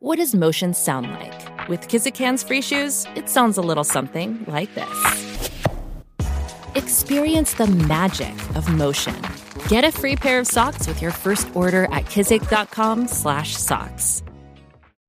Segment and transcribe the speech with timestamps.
[0.00, 1.34] What does motion sound like?
[1.68, 4.86] With Kizikans free shoes, it sounds a little something like this.
[6.76, 9.16] Experience the magic of motion.
[9.68, 14.22] Get a free pair of socks with your first order at kizik.com/socks.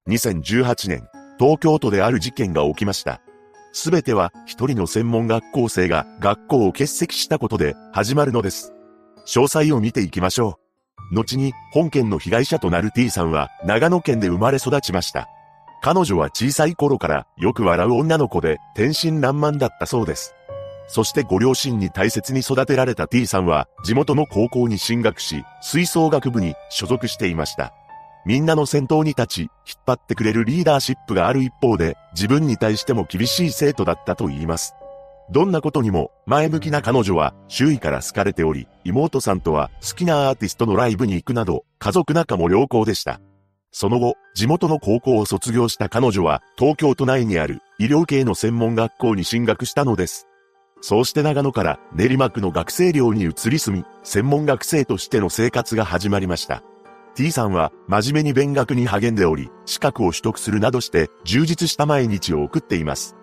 [0.08, 3.22] 2018年、東京都である事件が起きました。
[3.72, 8.74] すべては一人の専門学校生が学校を欠席したことで始まるのです。
[9.28, 10.69] 詳細を見ていきましょう。
[11.12, 15.28] 後に本件の被害者となる T さんは長野県で生まれ育ちました。
[15.82, 20.36] 彼女は小さい頃からよく笑う女の子で天真爛漫だったそうです。
[20.88, 27.74] そしてご両親に大切に育てられた T さんは地元の高校に進学し、吹奏楽部に所属していました。
[28.26, 29.50] みんなの先頭に立ち、引っ
[29.86, 34.76] 張ってくれるリーダーシップがある一方で、自分に対しても厳しい生徒だったと言います。
[35.32, 43.22] どんなことにも前向きな彼女は周囲から好かれており、妹さんとは好きなアーティストのライブに行くなど、家族仲も良好でした。
[43.72, 50.28] その後、地元の高校を卒業した彼女は、東京都内にある医療系の専門学校に進学したのです。
[50.82, 56.64] そうして長野から練馬区の学生寮に移り住み、専門学生としての生活が始まりました。
[57.16, 63.19] T さんは真面目に勉学に励んでおり、資格を取得するなどして充実した毎日を送っています。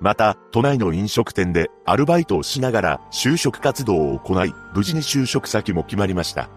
[0.00, 6.48] また、都内の飲食店でアルバイトをしながら就職活動を行い、無事に就職先も決まりました。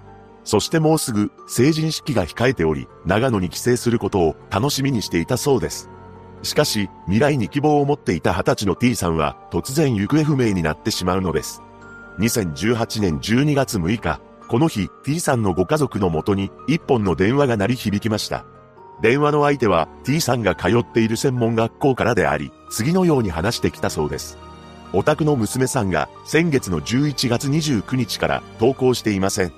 [0.46, 5.90] そしてもうすぐ成人式が控えており、長野に帰省することを楽しみにしていたそうです。
[6.42, 11.62] しかし、未来に希望を持っていた20歳の T さんは突然行方不明になってしまうのです。
[12.20, 18.46] 2018年12月6日、この日 T さんのご家族のもとに一本の電話が鳴り響きました。
[19.04, 24.38] 電話の相手は T さんが通っている専門学校からであり、次のように話してきたそうです。
[24.94, 29.52] お宅の娘さんが先月の11月29日から登校していません。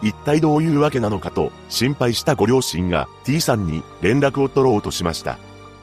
[0.00, 5.36] 一体どういうわけなのかと心配したご両親が T さんに連絡を取ろうとしました。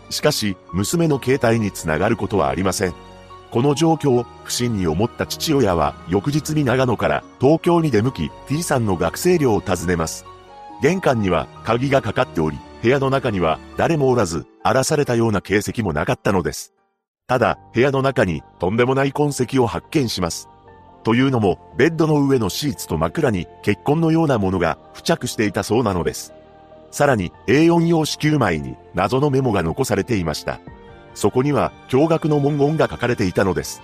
[0.09, 2.95] しかし、娘の携帯につながることはありません。
[3.51, 10.25] この状況を不審に思った父親は翌日に長野から東京に出向き T さんの学生寮を訪ねます。
[10.81, 16.73] 玄関には鍵がかかっており、部屋の中には誰もおらず、荒らされたような形跡もなかったのです。
[17.27, 20.49] ただ、部屋の中にとんでもない痕跡を発見します。
[21.05, 26.33] というのも、ベッドの上のシーツと枕に血痕のようなものが付着していたそうなのです。
[26.91, 30.59] さらに A4 用紙9枚に謎のメモが残されていました。
[31.13, 33.81] そこには驚愕の文言が書かれていたのです。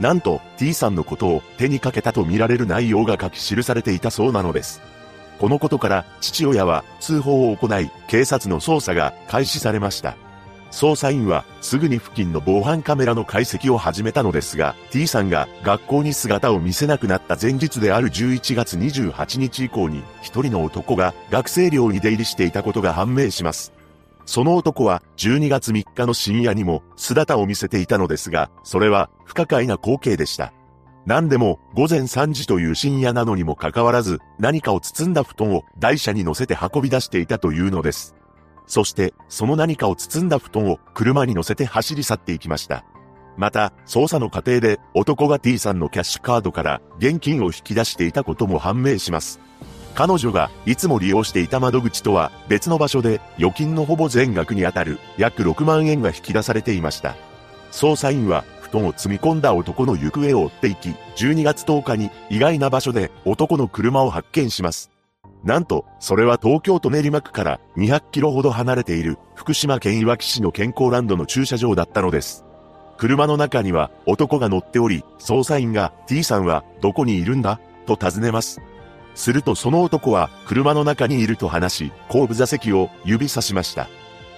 [0.00, 4.82] なんと T さんのことを手にかけたと見られる内容が書き記されていたそうなのです。
[5.38, 10.16] このことから父親は通報を行い警察の捜査が開始されました。
[10.74, 23.72] 捜査員はすぐに付近の防犯カメラの解析を始めたのですが、T さんが学校に姿を見せなくなった前日である11月28日以降に、一人の男が学生寮に出入りしていたことが判明します。
[24.26, 30.52] その男は12月3日の深夜にも姿を見せていたのですが、それは不可解な光景でした。
[31.06, 38.14] 何でも午前3時という深夜なのにもかかわらず、何かを包んだ布団を台車に乗せて運び出していたというのです。
[38.66, 42.84] そして、その何かを包んだ布団を車に乗せて走り去っていきました。
[43.36, 49.40] また、捜査の過程で男が T さんのキャッシュカードから現金を引き出していたことも判明します。
[49.94, 57.14] 彼女がいつも利用していた窓口とは別の場所で預金のほぼ全額にあたる約6万円が引き出されていました。
[57.70, 64.90] 捜査員は布団を積み込んだ男の行方を追っていき、12月10日に意外な場所で男の車を発見します。
[65.44, 72.44] なんと、それは東京都練馬区から200キロほど離れている福島県いわき市の健康ランドの駐車場だったのです。
[72.96, 77.60] 車の中には男が乗っており、捜査員が T さんはどこにいるんだ？
[77.86, 78.60] と尋ねます。
[79.14, 83.88] するとその男は車の中にいると話し、後部座席を指さしました。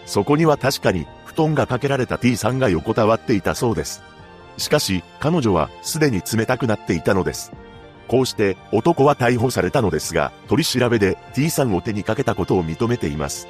[0.04, 4.02] そこには確かに布団がかけられた T さんが横たわっていたそうです。
[4.56, 7.52] しかし、彼女はすでに冷たくなっていたのです。
[8.08, 13.48] こうして男は逮捕されたのですが、取り調べで T さんを手にかけたことを認めています。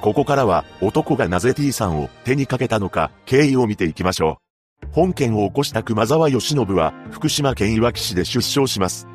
[0.00, 4.38] ここからは男がなぜ T さんを手にかけたのか経緯を見ていきましょ
[4.84, 4.86] う。
[4.92, 9.08] 本件を起こした熊沢義信は福島県いわき市で出生します。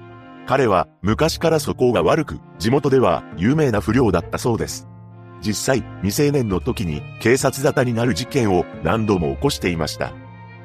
[0.48, 4.88] 彼は昔から素行が悪く、地元では有名な不良だったそうです。
[5.42, 10.12] 実際、未成年の時に警察沙汰になる事件を何度も起こしていました。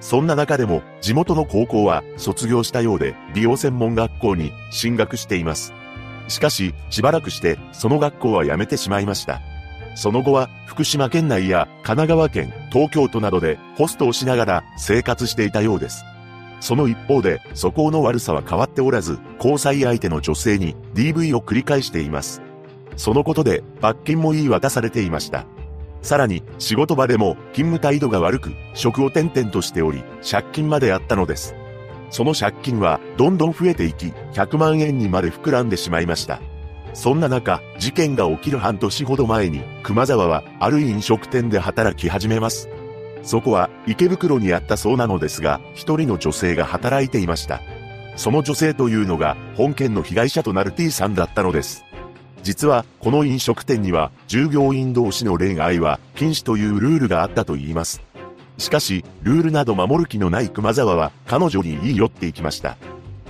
[0.04, 5.72] そんな中でも地元の高校は卒業したようで美容専門学校に進学しています。
[6.28, 9.40] しかし、しばらくしてその学校は辞めてしまいました。
[9.94, 16.04] その後は福島県内や神奈川県、東京都などでホストをしながら生活していたようです。
[16.60, 22.42] その一方で素行の悪さは変わっておらず、交際相手の女性に DV を繰り返しています。
[22.98, 25.46] そのことで罰金も言い渡されていました。
[26.04, 31.54] さらに、仕事場でも勤務態度が悪く、職を転々としており、借金まであったのです。
[32.10, 36.40] その借金はどんどん増えていき、100万円にまで膨らんでしまいました。
[36.92, 42.68] そんな中、事件が起きる半年ほど前に、熊沢はある飲食店で働き始めます。
[43.22, 47.62] そこは池袋にあったそうなのですが、一人の女性が働いていました。
[48.16, 51.86] その女性というのが本件の被害者となる T さんだったのです。
[52.44, 58.02] 実は、この飲食店には、従業員同士の恋愛は禁止というルールがあったと言います。
[58.58, 62.76] しかし、ルールなど守る気のない熊沢は、彼女に言い寄っていきました。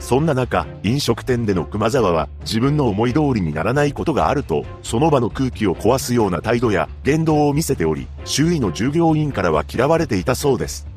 [0.01, 10.89] そんな中、飲食店での熊沢は、自分の思い通りにならないことがあると、その場の空気を壊すような態度や言動を見せており、周囲の従業員からは嫌われていたそうです。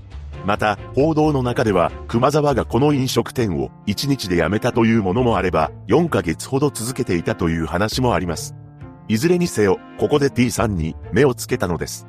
[0.48, 8.56] また、報道の中では、熊沢がこの飲食店を1日で辞めたというものもあれば、4ヶ月ほど続けていたという話もあります。
[9.10, 12.08] いずれにせよ、ここで T さんに目をつけたのです。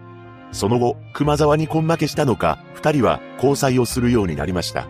[0.52, 4.86] その後、熊沢に根負けしたのか、二人は交際をするようになりました。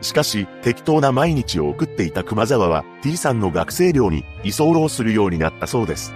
[0.00, 6.12] しかし、適当な毎日を送っていた熊沢は T さんの学生寮に居候するようになったそうです。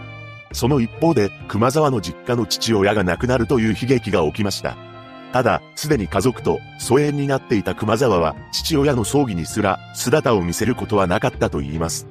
[0.52, 4.76] その一方で、熊沢の実家の父親が亡くなるという悲劇が起きました。
[5.32, 12.06] ただ、すでに家族と疎遠になっていた熊沢は、父親の葬儀にすら姿を見せることはなかったと言います。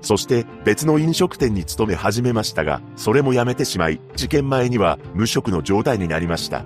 [0.00, 6.64] そして別の飲食店に勤め始めましたが、それもやめてしまい、事件前には無職の状態になりました。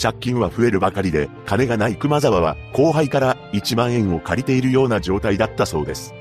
[0.00, 6.14] 借金は増えるばかりで、金がない熊沢は後輩から1万円を借りているような状態だったそうです。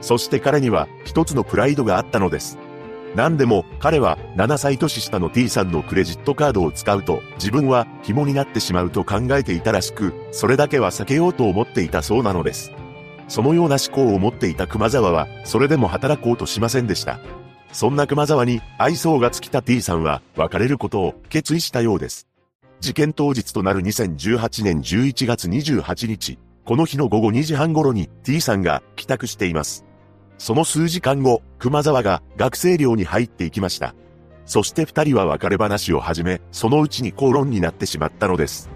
[0.00, 2.58] そして彼には一つのプライドがあったのです。
[3.14, 12.72] 何でも彼は7歳年下の T さんのクレジットカードを使うと自分は紐になってしまうと考えていたらしく、それだけは避けようと思っていたそうなのです。
[13.28, 17.20] そのような思考を持っていた熊沢は、それでも働こうとしませんでした。
[17.72, 22.26] そんな熊沢に愛想が尽きた T さんは別れることを決意したようです。
[22.80, 29.84] 事件当日となる2018年11月28日、この日の午後2時半頃に T さんが帰宅しています。
[30.40, 33.94] その数時間後、熊沢が学生寮に入っていきました。
[34.46, 38.70] そして二人は別れ話を始め、そのうちに口論になってしまったのです。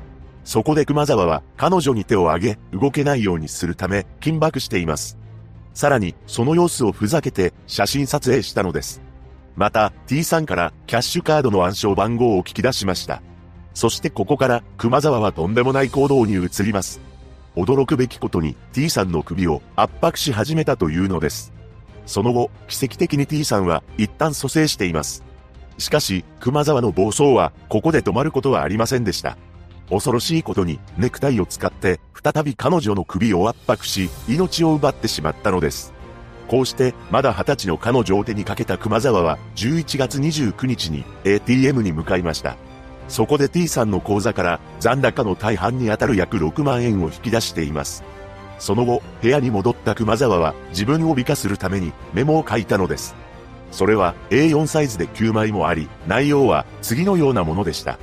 [0.45, 5.17] そこで熊沢は彼女に手を挙げ、動けないようにするため、緊迫しています。
[5.73, 9.01] さらに、その様子をふざけて写真撮影したのです。
[9.57, 13.23] また、T さんからキャッシュカードの暗証番号を聞き出しました。
[13.73, 17.01] そしてここから熊沢はとんでもない行動に移ります。
[17.57, 21.53] 驚くべきことに T さんの首を圧迫し始めたというのです。
[22.07, 25.25] その後、奇跡的に T さんは一旦蘇生しています。
[25.79, 29.37] しかし、熊沢の暴走はここで止まることはありませんでした。
[29.91, 35.93] 恐ろしいことにネクタイを使って再び彼女の首を圧迫し、命を奪ってしまったのです。
[36.49, 42.57] こうしてまだ二十歳の彼女を手にかけた熊沢は11月29日に ATM に向かいました。
[43.09, 48.03] そこで T さんの口座から残高の大半にあたる約6万円を引き出しています。
[48.59, 53.15] その後、部屋に戻った熊沢は自分を美化するためにメモを書いたのです。
[53.71, 57.99] それは A4 サイズで9枚もあり、内容は次のようなものでした。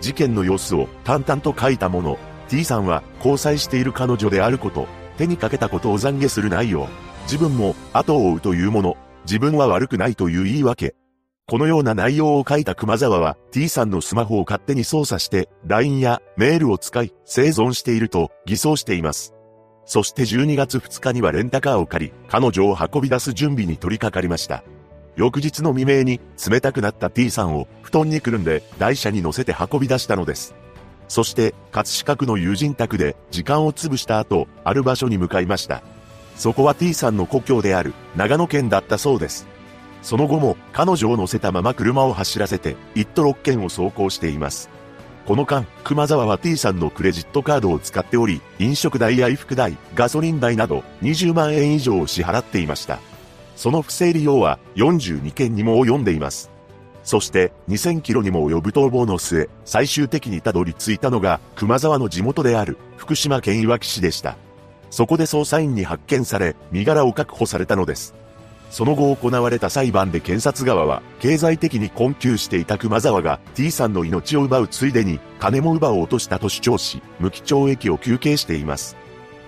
[0.00, 6.88] 事件の様子を淡々と書いたもの、T さんは交際している彼女であること、手にかけたことを懺悔する内容、
[7.24, 10.94] 自分も後を追うというもの、自分は悪くないという言い訳。
[11.48, 19.34] このような内容を書いた熊沢は T さんのスマホを勝手に操作して LINE やメールを使い生存していると偽装しています。
[19.84, 24.62] そして12月2日にはレンタカーを借り、彼女を運び出す準備に取り掛かりました。
[25.16, 30.54] 翌日の未明に冷たくなった T さんを布団にくるんで台車に乗せて運び出したのです。
[31.08, 35.82] そして葛飾区の友人宅で時間を潰した後、ある場所に向かいました。
[36.36, 39.51] そこは T さんの故郷である長野県だったそうです。
[40.02, 44.68] その後も彼女を乗せたまま車を走らせて1都6県を走行しています。
[45.26, 52.98] この間、熊沢は T さんのクレジットカードを使っており、飲食代や衣服代、ガソリン代など20万円以上を支払っていました。
[53.54, 56.50] その不正利用は42件にも及んでいます。
[57.04, 64.36] そして2000キロにも及ぶ逃亡の末、最終的にたどり着いたのが熊沢の地元である福島県いわき市でした。
[64.90, 68.14] そこで捜査員に発見され、身柄を確保されたのです。
[68.72, 78.96] その後行われた裁判で検察側は、経済的に困窮していた熊沢が T さんの命を奪うついでに、金も奪おうとしたと主張し、無期懲役を求刑しています。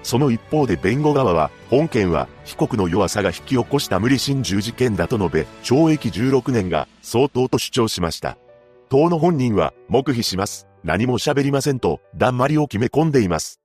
[0.02, 8.36] その一方で弁護側は、本件は被告の弱さが引き起こした無理心中事件だと述べ、懲役16年が相当と主張しました。
[8.90, 10.66] 党の本人は、黙秘します。
[10.84, 13.63] 何も喋りませんと、だんまりを決め込んでいます。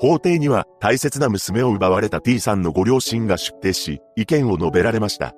[0.00, 5.34] 法廷には大切な娘を奪われた T さんのご両親が出廷し、意見を述べられました。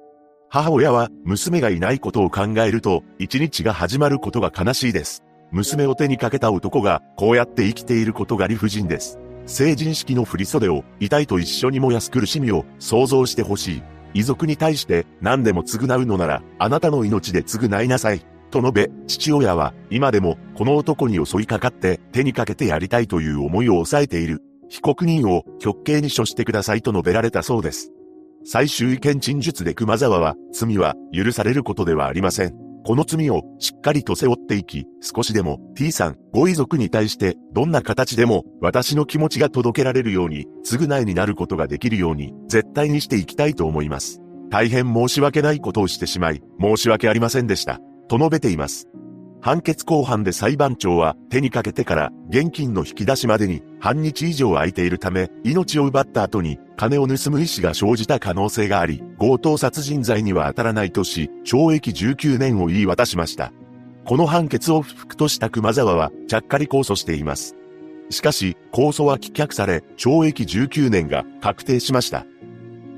[0.51, 5.23] 母親は娘がいないことを考えると、一日が始まることが悲しいです。
[5.51, 9.19] 娘を手にかけた男が、こうやって生きていることが理不尽です。
[9.47, 13.83] 成人式の振袖を、遺体と一緒に燃やす苦しみを想像してほしい。
[14.13, 18.27] 遺族に対して何でも償うのなら、あなたの命で償いなさい。
[18.51, 24.43] と述べ、父親は今でもこの男に襲いかかって手にかけてやりたいという思いを抑えている。
[24.69, 27.91] 被告人を極刑に処してくださいと述べられたそうです。
[28.45, 32.55] 最終意見陳述で熊沢は、罪は許されることではありません。
[32.85, 44.21] この罪をしっかりと背負っていき、少しでも T さん、ご遺族に対してどんな形でも私の気持ちが届けられるように、償いになることができるように、絶対にしていきたいと思います。
[44.51, 47.81] 大変申し訳ないことをしてしまい、申し訳ありませんでした。
[48.11, 48.89] と述べています。
[49.41, 63.53] 判決公判で裁判長は手にかけてから現金の引き出しまでに半日以上空いているため命を奪った後に金を盗む意思が生じた可能性があり強盗殺人罪には当たらないとし懲役19年を言い渡しました。
[64.05, 67.55] この判決を不服とした熊沢はちゃっかり控訴しています。
[68.11, 72.27] しかし控訴は棄却され懲役19年が確定しました。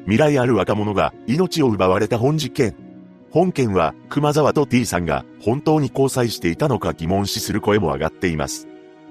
[0.05, 2.75] 未来ある若者が命を奪われた本事件。
[3.33, 8.69] 本件は熊沢と T さんが本当に交際していたのか疑問視する声も上がっています。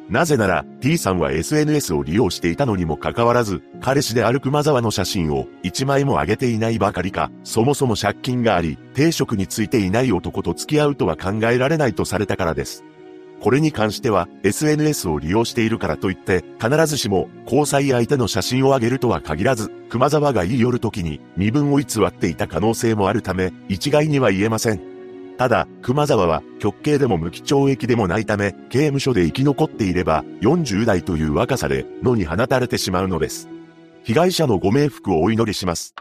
[0.10, 12.84] なぜなら T さんは SNS を利用していたのにもかかわらず、彼氏である熊沢の写真を一枚も上げていないばかりか、そもそも借金があり、定職についていない男と付き合うとは考えられないとされたからです。
[13.42, 24.92] これに関しては SNS を利用しているからといって必ずしも交際相手の写真を上げるとは限らず熊沢が言い寄る時に身分を偽っていた可能性もあるため一概には言えません。
[25.38, 33.50] ただ、熊沢は極刑でも無期懲役でもないため刑務所で生き残っていれば40代という若さで野に放たれてしまうのです。
[34.04, 35.96] 被害者のご冥福をお祈りします。